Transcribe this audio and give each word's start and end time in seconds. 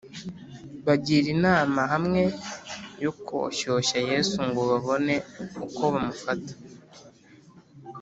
bagira 0.85 1.27
inama 1.35 1.81
hamwe 1.91 2.21
yo 3.03 3.11
koshyoshya 3.25 3.97
Yesu 4.09 4.37
ngo 4.47 4.61
babone 4.69 5.13
uko 5.65 5.83
bamufata 5.93 6.53